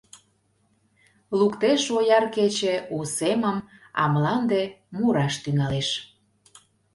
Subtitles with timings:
[1.37, 3.57] Луктеш ояр кече у семым,
[4.01, 4.61] А мланде
[4.97, 5.89] мураш тӱҥалеш.